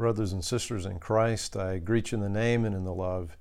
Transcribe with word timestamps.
Brothers 0.00 0.32
and 0.32 0.42
sisters 0.42 0.86
in 0.86 0.98
Christ, 0.98 1.58
I 1.58 1.76
greet 1.76 2.10
you 2.10 2.16
in 2.16 2.22
the 2.22 2.30
name 2.30 2.64
and 2.64 2.74
in 2.74 2.84
the 2.84 2.94
love 2.94 3.36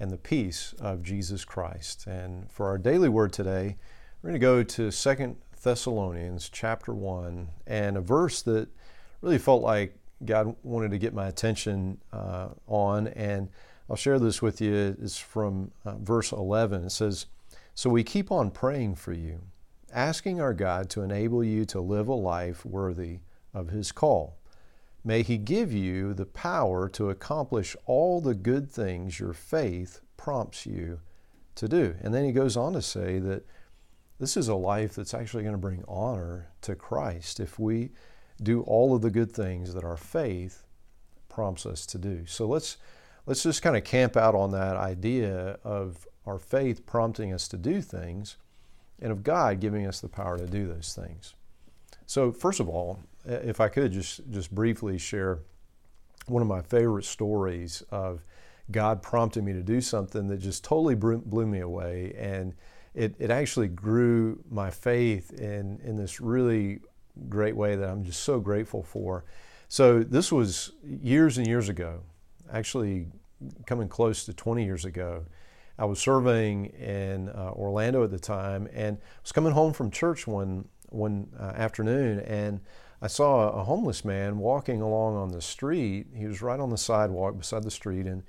and 0.00 0.10
the 0.10 0.18
peace 0.18 0.74
of 0.80 1.04
Jesus 1.04 1.44
Christ. 1.44 2.04
And 2.08 2.50
for 2.50 2.66
our 2.66 2.78
daily 2.78 3.08
word 3.08 3.32
today, 3.32 3.76
we're 4.20 4.30
going 4.30 4.40
to 4.40 4.44
go 4.44 4.64
to 4.64 4.90
Second 4.90 5.36
Thessalonians 5.62 6.48
chapter 6.48 6.92
1 6.92 7.48
and 7.68 7.96
a 7.96 8.00
verse 8.00 8.42
that 8.42 8.68
really 9.20 9.38
felt 9.38 9.62
like 9.62 9.94
God 10.24 10.56
wanted 10.64 10.90
to 10.90 10.98
get 10.98 11.14
my 11.14 11.28
attention 11.28 12.00
uh, 12.12 12.48
on. 12.66 13.06
And 13.06 13.48
I'll 13.88 13.94
share 13.94 14.18
this 14.18 14.42
with 14.42 14.60
you. 14.60 14.96
It's 15.00 15.16
from 15.16 15.70
uh, 15.84 15.94
verse 15.98 16.32
11. 16.32 16.86
It 16.86 16.90
says, 16.90 17.26
So 17.76 17.88
we 17.88 18.02
keep 18.02 18.32
on 18.32 18.50
praying 18.50 18.96
for 18.96 19.12
you, 19.12 19.42
asking 19.92 20.40
our 20.40 20.54
God 20.54 20.90
to 20.90 21.02
enable 21.02 21.44
you 21.44 21.64
to 21.66 21.80
live 21.80 22.08
a 22.08 22.14
life 22.14 22.66
worthy 22.66 23.20
of 23.54 23.68
His 23.68 23.92
call 23.92 24.39
May 25.04 25.22
He 25.22 25.38
give 25.38 25.72
you 25.72 26.14
the 26.14 26.26
power 26.26 26.88
to 26.90 27.10
accomplish 27.10 27.76
all 27.86 28.20
the 28.20 28.34
good 28.34 28.70
things 28.70 29.18
your 29.18 29.32
faith 29.32 30.00
prompts 30.16 30.66
you 30.66 31.00
to 31.60 31.68
do. 31.68 31.94
And 32.02 32.12
then 32.12 32.24
he 32.24 32.32
goes 32.32 32.56
on 32.56 32.72
to 32.72 32.82
say 32.82 33.18
that 33.18 33.44
this 34.18 34.36
is 34.36 34.48
a 34.48 34.54
life 34.54 34.94
that's 34.94 35.14
actually 35.14 35.42
going 35.42 35.54
to 35.54 35.58
bring 35.58 35.84
honor 35.88 36.50
to 36.62 36.74
Christ 36.74 37.40
if 37.40 37.58
we 37.58 37.90
do 38.42 38.62
all 38.62 38.94
of 38.94 39.02
the 39.02 39.10
good 39.10 39.32
things 39.32 39.74
that 39.74 39.84
our 39.84 39.96
faith 39.96 40.64
prompts 41.28 41.64
us 41.64 41.86
to 41.86 41.98
do. 41.98 42.26
So 42.26 42.46
let's 42.46 42.76
let's 43.26 43.42
just 43.42 43.62
kind 43.62 43.76
of 43.76 43.84
camp 43.84 44.16
out 44.16 44.34
on 44.34 44.50
that 44.52 44.76
idea 44.76 45.58
of 45.64 46.06
our 46.26 46.38
faith 46.38 46.84
prompting 46.86 47.32
us 47.32 47.48
to 47.48 47.56
do 47.56 47.80
things 47.80 48.36
and 49.00 49.12
of 49.12 49.22
God 49.22 49.60
giving 49.60 49.86
us 49.86 50.00
the 50.00 50.08
power 50.08 50.38
to 50.38 50.46
do 50.46 50.66
those 50.66 50.94
things. 50.94 51.34
So 52.06 52.32
first 52.32 52.60
of 52.60 52.68
all, 52.68 53.00
if 53.24 53.60
I 53.60 53.68
could 53.68 53.92
just 53.92 54.20
just 54.30 54.54
briefly 54.54 54.98
share 54.98 55.40
one 56.26 56.42
of 56.42 56.48
my 56.48 56.62
favorite 56.62 57.04
stories 57.04 57.82
of 57.90 58.24
God 58.70 59.02
prompting 59.02 59.44
me 59.44 59.52
to 59.52 59.62
do 59.62 59.80
something 59.80 60.28
that 60.28 60.38
just 60.38 60.62
totally 60.64 60.94
blew 60.94 61.46
me 61.46 61.60
away, 61.60 62.14
and 62.16 62.54
it, 62.94 63.14
it 63.18 63.30
actually 63.30 63.68
grew 63.68 64.42
my 64.50 64.70
faith 64.70 65.32
in 65.32 65.80
in 65.84 65.96
this 65.96 66.20
really 66.20 66.80
great 67.28 67.56
way 67.56 67.76
that 67.76 67.88
I'm 67.88 68.04
just 68.04 68.22
so 68.22 68.40
grateful 68.40 68.82
for. 68.82 69.24
So 69.68 70.02
this 70.02 70.32
was 70.32 70.72
years 70.82 71.38
and 71.38 71.46
years 71.46 71.68
ago, 71.68 72.02
actually 72.52 73.06
coming 73.66 73.88
close 73.88 74.24
to 74.24 74.34
20 74.34 74.64
years 74.64 74.84
ago. 74.84 75.24
I 75.78 75.84
was 75.84 75.98
serving 75.98 76.66
in 76.66 77.30
uh, 77.30 77.52
Orlando 77.52 78.04
at 78.04 78.10
the 78.10 78.18
time, 78.18 78.68
and 78.74 78.98
was 79.22 79.32
coming 79.32 79.52
home 79.52 79.72
from 79.72 79.90
church 79.90 80.26
one 80.26 80.68
one 80.90 81.28
uh, 81.38 81.52
afternoon, 81.56 82.20
and 82.20 82.60
I 83.02 83.06
saw 83.06 83.50
a 83.50 83.64
homeless 83.64 84.04
man 84.04 84.38
walking 84.38 84.82
along 84.82 85.16
on 85.16 85.30
the 85.30 85.40
street. 85.40 86.08
He 86.14 86.26
was 86.26 86.42
right 86.42 86.60
on 86.60 86.70
the 86.70 86.76
sidewalk 86.76 87.38
beside 87.38 87.62
the 87.62 87.70
street, 87.70 88.06
and 88.06 88.22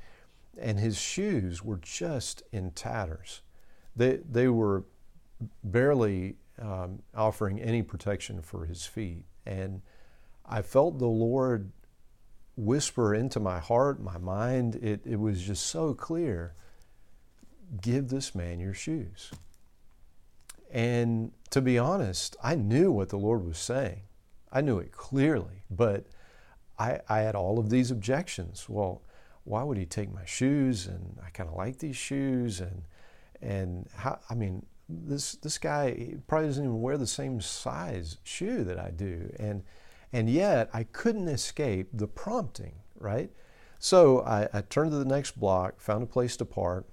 and 0.57 0.79
his 0.79 0.99
shoes 0.99 1.63
were 1.63 1.77
just 1.77 2.43
in 2.51 2.71
tatters. 2.71 3.41
They 3.95 4.19
they 4.29 4.47
were 4.47 4.85
barely 5.63 6.37
um, 6.61 7.01
offering 7.15 7.59
any 7.59 7.81
protection 7.81 8.41
for 8.41 8.65
his 8.65 8.85
feet, 8.85 9.25
and 9.45 9.81
I 10.45 10.61
felt 10.61 10.99
the 10.99 11.07
Lord 11.07 11.71
whisper 12.55 13.13
into 13.13 13.39
my 13.39 13.59
heart, 13.59 14.01
my 14.01 14.17
mind. 14.17 14.75
It 14.75 15.01
it 15.05 15.19
was 15.19 15.41
just 15.41 15.65
so 15.65 15.93
clear. 15.93 16.53
Give 17.81 18.09
this 18.09 18.35
man 18.35 18.59
your 18.59 18.73
shoes. 18.73 19.31
And 20.69 21.31
to 21.49 21.61
be 21.61 21.77
honest, 21.77 22.37
I 22.41 22.55
knew 22.55 22.91
what 22.91 23.09
the 23.09 23.17
Lord 23.17 23.45
was 23.45 23.57
saying. 23.57 24.03
I 24.51 24.61
knew 24.61 24.79
it 24.79 24.91
clearly, 24.91 25.63
but 25.69 26.05
I, 26.77 26.99
I 27.07 27.19
had 27.19 27.35
all 27.35 27.59
of 27.59 27.69
these 27.69 27.91
objections. 27.91 28.67
Well, 28.67 29.01
why 29.43 29.63
would 29.63 29.77
he 29.77 29.85
take 29.85 30.13
my 30.13 30.25
shoes? 30.25 30.87
And 30.87 31.17
I 31.25 31.29
kind 31.29 31.49
of 31.49 31.55
like 31.55 31.79
these 31.79 31.95
shoes, 31.95 32.59
and 32.59 32.83
and 33.41 33.87
how? 33.95 34.19
I 34.29 34.35
mean, 34.35 34.65
this 34.89 35.33
this 35.33 35.57
guy 35.57 36.15
probably 36.27 36.47
doesn't 36.47 36.63
even 36.63 36.81
wear 36.81 36.97
the 36.97 37.07
same 37.07 37.41
size 37.41 38.17
shoe 38.23 38.63
that 38.63 38.79
I 38.79 38.91
do, 38.91 39.33
and 39.39 39.63
and 40.13 40.29
yet 40.29 40.69
I 40.73 40.83
couldn't 40.83 41.27
escape 41.27 41.89
the 41.93 42.07
prompting, 42.07 42.75
right? 42.99 43.31
So 43.79 44.21
I, 44.21 44.47
I 44.53 44.61
turned 44.61 44.91
to 44.91 44.97
the 44.97 45.05
next 45.05 45.39
block, 45.39 45.79
found 45.79 46.03
a 46.03 46.05
place 46.05 46.37
to 46.37 46.45
park. 46.45 46.87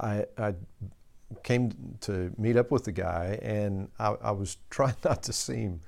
I, 0.00 0.24
I 0.38 0.54
came 1.42 1.98
to 2.00 2.32
meet 2.38 2.56
up 2.56 2.70
with 2.70 2.84
the 2.84 2.92
guy, 2.92 3.38
and 3.42 3.90
I, 3.98 4.14
I 4.22 4.30
was 4.30 4.56
trying 4.70 4.96
not 5.04 5.22
to 5.24 5.32
seem 5.32 5.80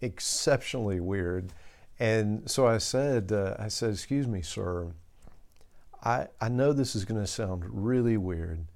exceptionally 0.00 1.00
weird. 1.00 1.52
And 1.98 2.50
so 2.50 2.66
I 2.66 2.78
said, 2.78 3.32
uh, 3.32 3.56
I 3.58 3.68
said, 3.68 3.90
excuse 3.90 4.26
me, 4.26 4.42
sir, 4.42 4.92
I, 6.02 6.28
I 6.40 6.48
know 6.48 6.72
this 6.72 6.96
is 6.96 7.04
going 7.04 7.20
to 7.20 7.26
sound 7.26 7.64
really 7.66 8.16
weird, 8.16 8.66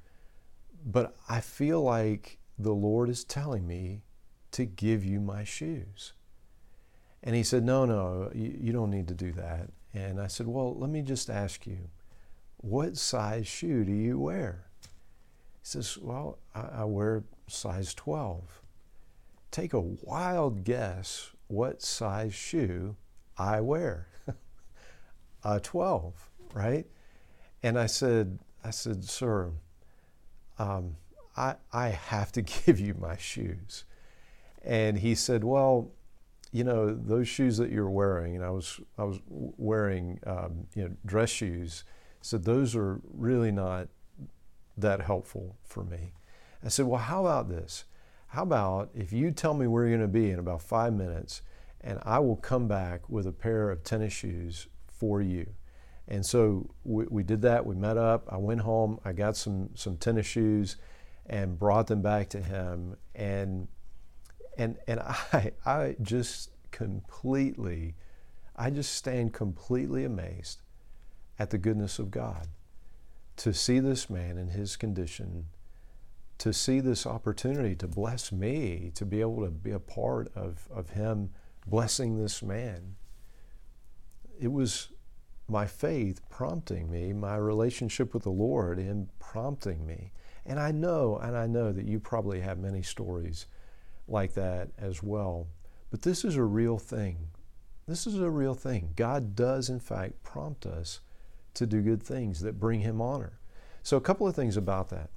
but 0.84 1.16
I 1.28 1.40
feel 1.40 1.82
like 1.82 2.38
the 2.58 2.74
Lord 2.74 3.08
is 3.08 3.24
telling 3.24 3.66
me 3.66 4.02
to 4.52 4.64
give 4.64 5.04
you 5.04 5.20
my 5.20 5.42
shoes. 5.42 6.12
And 7.22 7.34
he 7.34 7.42
said, 7.42 7.64
no, 7.64 7.86
no, 7.86 8.30
you, 8.34 8.56
you 8.60 8.72
don't 8.72 8.90
need 8.90 9.08
to 9.08 9.14
do 9.14 9.32
that. 9.32 9.70
And 9.94 10.20
I 10.20 10.26
said, 10.26 10.46
well, 10.46 10.74
let 10.74 10.90
me 10.90 11.00
just 11.00 11.30
ask 11.30 11.66
you, 11.66 11.78
what 12.58 12.96
size 12.96 13.46
shoe 13.46 13.84
do 13.84 13.92
you 13.92 14.18
wear? 14.18 14.66
He 14.82 14.88
says, 15.62 15.96
well, 15.96 16.38
I, 16.54 16.80
I 16.80 16.84
wear 16.84 17.24
size 17.46 17.94
12 17.94 18.60
take 19.54 19.72
a 19.72 19.80
wild 19.80 20.64
guess 20.64 21.30
what 21.46 21.80
size 21.80 22.34
shoe 22.34 22.96
I 23.38 23.60
wear. 23.60 24.08
a 25.44 25.60
12, 25.60 26.12
right? 26.52 26.86
And 27.62 27.78
I 27.78 27.86
said, 27.86 28.40
I 28.64 28.70
said, 28.70 29.04
sir, 29.04 29.52
um, 30.58 30.96
I, 31.36 31.54
I 31.72 31.88
have 31.88 32.32
to 32.32 32.42
give 32.66 32.80
you 32.80 32.94
my 32.94 33.16
shoes. 33.16 33.84
And 34.64 34.98
he 34.98 35.14
said, 35.14 35.44
well, 35.44 35.92
you 36.50 36.64
know, 36.64 36.92
those 36.92 37.28
shoes 37.28 37.56
that 37.58 37.70
you're 37.70 37.90
wearing, 37.90 38.34
and 38.34 38.44
I 38.44 38.50
was, 38.50 38.80
I 38.98 39.04
was 39.04 39.20
wearing, 39.28 40.18
um, 40.26 40.66
you 40.74 40.82
know, 40.82 40.90
dress 41.06 41.30
shoes, 41.30 41.84
said, 42.22 42.44
those 42.44 42.74
are 42.74 43.00
really 43.12 43.52
not 43.52 43.86
that 44.76 45.00
helpful 45.00 45.56
for 45.62 45.84
me. 45.84 46.12
I 46.64 46.68
said, 46.68 46.86
well, 46.86 47.00
how 47.00 47.20
about 47.26 47.48
this? 47.48 47.84
How 48.34 48.42
about 48.42 48.90
if 48.96 49.12
you 49.12 49.30
tell 49.30 49.54
me 49.54 49.68
where 49.68 49.86
you're 49.86 49.96
going 49.96 50.10
to 50.10 50.12
be 50.12 50.32
in 50.32 50.40
about 50.40 50.60
five 50.60 50.92
minutes, 50.92 51.42
and 51.80 52.00
I 52.02 52.18
will 52.18 52.34
come 52.34 52.66
back 52.66 53.08
with 53.08 53.28
a 53.28 53.32
pair 53.32 53.70
of 53.70 53.84
tennis 53.84 54.12
shoes 54.12 54.66
for 54.88 55.22
you? 55.22 55.46
And 56.08 56.26
so 56.26 56.68
we, 56.82 57.04
we 57.08 57.22
did 57.22 57.42
that. 57.42 57.64
We 57.64 57.76
met 57.76 57.96
up. 57.96 58.26
I 58.28 58.38
went 58.38 58.62
home. 58.62 58.98
I 59.04 59.12
got 59.12 59.36
some 59.36 59.70
some 59.76 59.98
tennis 59.98 60.26
shoes, 60.26 60.74
and 61.26 61.56
brought 61.56 61.86
them 61.86 62.02
back 62.02 62.28
to 62.30 62.40
him. 62.40 62.96
And 63.14 63.68
and 64.58 64.78
and 64.88 64.98
I 65.32 65.52
I 65.64 65.94
just 66.02 66.50
completely, 66.72 67.94
I 68.56 68.70
just 68.70 68.94
stand 68.94 69.32
completely 69.32 70.04
amazed 70.04 70.60
at 71.38 71.50
the 71.50 71.58
goodness 71.58 72.00
of 72.00 72.10
God 72.10 72.48
to 73.36 73.54
see 73.54 73.78
this 73.78 74.10
man 74.10 74.38
in 74.38 74.48
his 74.48 74.74
condition 74.74 75.46
to 76.38 76.52
see 76.52 76.80
this 76.80 77.06
opportunity 77.06 77.74
to 77.76 77.86
bless 77.86 78.32
me, 78.32 78.90
to 78.94 79.04
be 79.04 79.20
able 79.20 79.44
to 79.44 79.50
be 79.50 79.70
a 79.70 79.78
part 79.78 80.30
of, 80.34 80.68
of 80.70 80.90
Him 80.90 81.30
blessing 81.66 82.16
this 82.16 82.42
man. 82.42 82.96
It 84.40 84.52
was 84.52 84.88
my 85.48 85.66
faith 85.66 86.20
prompting 86.28 86.90
me, 86.90 87.12
my 87.12 87.36
relationship 87.36 88.14
with 88.14 88.24
the 88.24 88.30
Lord 88.30 88.78
in 88.78 89.08
prompting 89.18 89.86
me. 89.86 90.12
And 90.46 90.58
I 90.58 90.72
know, 90.72 91.18
and 91.18 91.36
I 91.36 91.46
know 91.46 91.72
that 91.72 91.86
you 91.86 92.00
probably 92.00 92.40
have 92.40 92.58
many 92.58 92.82
stories 92.82 93.46
like 94.08 94.34
that 94.34 94.70
as 94.78 95.02
well. 95.02 95.46
But 95.90 96.02
this 96.02 96.24
is 96.24 96.36
a 96.36 96.42
real 96.42 96.78
thing. 96.78 97.28
This 97.86 98.06
is 98.06 98.18
a 98.18 98.30
real 98.30 98.54
thing. 98.54 98.90
God 98.96 99.36
does, 99.36 99.68
in 99.68 99.80
fact, 99.80 100.22
prompt 100.22 100.66
us 100.66 101.00
to 101.54 101.66
do 101.66 101.82
good 101.82 102.02
things 102.02 102.40
that 102.40 102.58
bring 102.58 102.80
Him 102.80 103.00
honor. 103.00 103.38
So, 103.82 103.96
a 103.96 104.00
couple 104.00 104.26
of 104.26 104.34
things 104.34 104.56
about 104.56 104.88
that. 104.88 105.10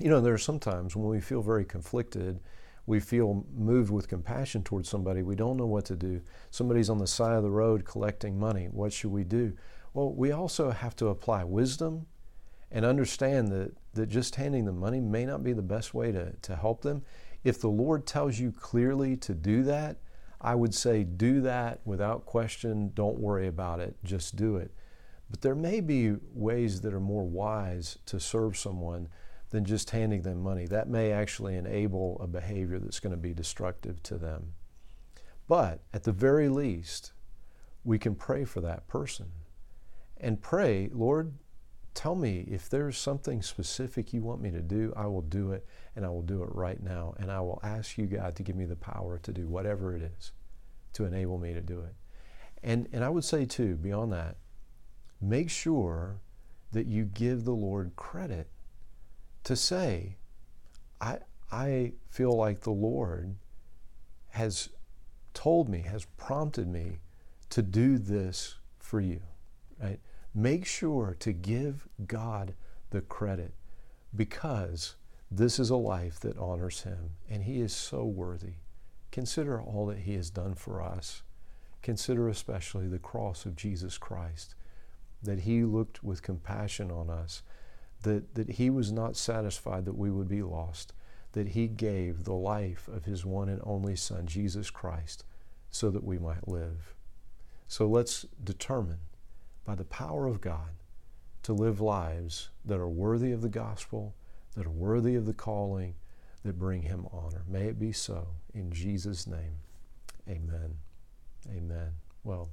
You 0.00 0.08
know, 0.08 0.22
there 0.22 0.32
are 0.32 0.38
sometimes 0.38 0.96
when 0.96 1.10
we 1.10 1.20
feel 1.20 1.42
very 1.42 1.66
conflicted, 1.66 2.40
we 2.86 3.00
feel 3.00 3.44
moved 3.54 3.90
with 3.90 4.08
compassion 4.08 4.62
towards 4.62 4.88
somebody. 4.88 5.22
We 5.22 5.36
don't 5.36 5.58
know 5.58 5.66
what 5.66 5.84
to 5.86 5.96
do. 5.96 6.22
Somebody's 6.50 6.88
on 6.88 6.96
the 6.96 7.06
side 7.06 7.36
of 7.36 7.42
the 7.42 7.50
road 7.50 7.84
collecting 7.84 8.40
money. 8.40 8.68
What 8.72 8.94
should 8.94 9.12
we 9.12 9.24
do? 9.24 9.52
Well, 9.92 10.14
we 10.14 10.32
also 10.32 10.70
have 10.70 10.96
to 10.96 11.08
apply 11.08 11.44
wisdom 11.44 12.06
and 12.72 12.86
understand 12.86 13.48
that, 13.48 13.72
that 13.92 14.06
just 14.06 14.36
handing 14.36 14.64
them 14.64 14.78
money 14.78 15.00
may 15.00 15.26
not 15.26 15.44
be 15.44 15.52
the 15.52 15.60
best 15.60 15.92
way 15.92 16.12
to, 16.12 16.32
to 16.32 16.56
help 16.56 16.80
them. 16.80 17.02
If 17.44 17.60
the 17.60 17.68
Lord 17.68 18.06
tells 18.06 18.38
you 18.38 18.52
clearly 18.52 19.18
to 19.18 19.34
do 19.34 19.62
that, 19.64 19.98
I 20.40 20.54
would 20.54 20.74
say 20.74 21.04
do 21.04 21.42
that 21.42 21.80
without 21.84 22.24
question. 22.24 22.92
Don't 22.94 23.18
worry 23.18 23.48
about 23.48 23.80
it. 23.80 23.96
Just 24.02 24.34
do 24.34 24.56
it. 24.56 24.72
But 25.28 25.42
there 25.42 25.54
may 25.54 25.80
be 25.80 26.16
ways 26.32 26.80
that 26.80 26.94
are 26.94 27.00
more 27.00 27.24
wise 27.24 27.98
to 28.06 28.18
serve 28.18 28.56
someone 28.56 29.08
than 29.50 29.64
just 29.64 29.90
handing 29.90 30.22
them 30.22 30.42
money. 30.42 30.66
That 30.66 30.88
may 30.88 31.12
actually 31.12 31.56
enable 31.56 32.18
a 32.20 32.26
behavior 32.26 32.78
that's 32.78 33.00
going 33.00 33.12
to 33.12 33.16
be 33.16 33.34
destructive 33.34 34.02
to 34.04 34.16
them. 34.16 34.52
But 35.48 35.80
at 35.92 36.04
the 36.04 36.12
very 36.12 36.48
least, 36.48 37.12
we 37.84 37.98
can 37.98 38.14
pray 38.14 38.44
for 38.44 38.60
that 38.60 38.86
person 38.86 39.26
and 40.16 40.40
pray, 40.40 40.90
Lord, 40.92 41.32
tell 41.94 42.14
me 42.14 42.46
if 42.48 42.68
there's 42.68 42.96
something 42.96 43.42
specific 43.42 44.12
you 44.12 44.22
want 44.22 44.40
me 44.40 44.50
to 44.50 44.60
do, 44.60 44.92
I 44.96 45.06
will 45.06 45.22
do 45.22 45.52
it, 45.52 45.66
and 45.96 46.04
I 46.04 46.10
will 46.10 46.22
do 46.22 46.42
it 46.42 46.50
right 46.52 46.80
now. 46.80 47.14
And 47.18 47.32
I 47.32 47.40
will 47.40 47.58
ask 47.62 47.98
you, 47.98 48.06
God, 48.06 48.36
to 48.36 48.42
give 48.42 48.54
me 48.54 48.66
the 48.66 48.76
power 48.76 49.18
to 49.18 49.32
do 49.32 49.48
whatever 49.48 49.96
it 49.96 50.02
is 50.02 50.32
to 50.92 51.04
enable 51.04 51.38
me 51.38 51.54
to 51.54 51.60
do 51.60 51.80
it. 51.80 51.94
And, 52.62 52.88
and 52.92 53.04
I 53.04 53.08
would 53.08 53.24
say, 53.24 53.44
too, 53.46 53.76
beyond 53.76 54.12
that, 54.12 54.36
make 55.20 55.50
sure 55.50 56.20
that 56.72 56.86
you 56.86 57.04
give 57.04 57.44
the 57.44 57.52
Lord 57.52 57.92
credit 57.96 58.48
to 59.44 59.56
say, 59.56 60.16
I, 61.00 61.18
I 61.50 61.92
feel 62.08 62.32
like 62.32 62.60
the 62.60 62.70
Lord 62.70 63.36
has 64.30 64.68
told 65.34 65.68
me, 65.68 65.80
has 65.80 66.04
prompted 66.16 66.68
me 66.68 67.00
to 67.50 67.62
do 67.62 67.98
this 67.98 68.56
for 68.78 69.00
you, 69.00 69.20
right? 69.82 70.00
Make 70.34 70.66
sure 70.66 71.16
to 71.20 71.32
give 71.32 71.88
God 72.06 72.54
the 72.90 73.00
credit 73.00 73.54
because 74.14 74.96
this 75.30 75.58
is 75.58 75.70
a 75.70 75.76
life 75.76 76.20
that 76.20 76.38
honors 76.38 76.82
Him 76.82 77.10
and 77.28 77.44
He 77.44 77.60
is 77.60 77.72
so 77.72 78.04
worthy. 78.04 78.54
Consider 79.10 79.60
all 79.60 79.86
that 79.86 79.98
He 79.98 80.14
has 80.14 80.30
done 80.30 80.54
for 80.54 80.82
us. 80.82 81.22
Consider 81.82 82.28
especially 82.28 82.86
the 82.86 82.98
cross 82.98 83.46
of 83.46 83.56
Jesus 83.56 83.98
Christ, 83.98 84.54
that 85.22 85.40
He 85.40 85.64
looked 85.64 86.04
with 86.04 86.22
compassion 86.22 86.90
on 86.90 87.10
us, 87.10 87.42
that, 88.02 88.34
that 88.34 88.50
He 88.50 88.70
was 88.70 88.92
not 88.92 89.16
satisfied 89.16 89.84
that 89.84 89.96
we 89.96 90.10
would 90.10 90.28
be 90.28 90.42
lost, 90.42 90.92
that 91.32 91.48
He 91.48 91.68
gave 91.68 92.24
the 92.24 92.34
life 92.34 92.88
of 92.88 93.04
His 93.04 93.24
one 93.24 93.48
and 93.48 93.60
only 93.64 93.96
Son, 93.96 94.26
Jesus 94.26 94.70
Christ, 94.70 95.24
so 95.70 95.90
that 95.90 96.04
we 96.04 96.18
might 96.18 96.48
live. 96.48 96.94
So 97.68 97.86
let's 97.86 98.26
determine 98.42 98.98
by 99.64 99.74
the 99.74 99.84
power 99.84 100.26
of 100.26 100.40
God 100.40 100.70
to 101.42 101.52
live 101.52 101.80
lives 101.80 102.50
that 102.64 102.78
are 102.78 102.88
worthy 102.88 103.32
of 103.32 103.42
the 103.42 103.48
gospel, 103.48 104.14
that 104.56 104.66
are 104.66 104.70
worthy 104.70 105.14
of 105.14 105.26
the 105.26 105.34
calling, 105.34 105.94
that 106.42 106.58
bring 106.58 106.82
Him 106.82 107.06
honor. 107.12 107.42
May 107.46 107.66
it 107.66 107.78
be 107.78 107.92
so. 107.92 108.28
In 108.54 108.72
Jesus' 108.72 109.26
name, 109.26 109.58
amen. 110.28 110.76
Amen. 111.48 111.92
Well, 112.24 112.50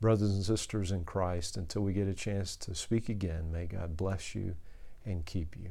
brothers 0.00 0.34
and 0.34 0.44
sisters 0.44 0.90
in 0.90 1.04
Christ, 1.04 1.56
until 1.56 1.82
we 1.82 1.92
get 1.92 2.08
a 2.08 2.14
chance 2.14 2.56
to 2.56 2.74
speak 2.74 3.08
again, 3.08 3.52
may 3.52 3.66
God 3.66 3.96
bless 3.96 4.34
you 4.34 4.56
and 5.04 5.24
keep 5.24 5.56
you. 5.56 5.70